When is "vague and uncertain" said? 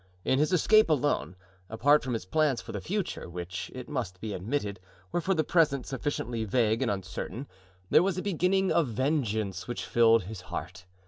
6.43-7.47